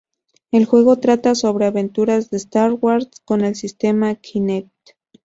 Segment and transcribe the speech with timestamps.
[0.49, 4.93] El juego trata sobre aventuras de Star Wars con el sistema Kinect.